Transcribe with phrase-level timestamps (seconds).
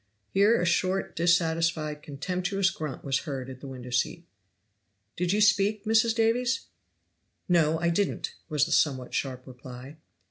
[0.31, 4.25] Here a short, dissatisfied, contemptuous grunt was heard at the window seat.
[5.15, 6.15] "Did you speak, Mrs.
[6.15, 6.61] Davies?"
[7.47, 9.97] "No, I didn't," was the somewhat sharp reply.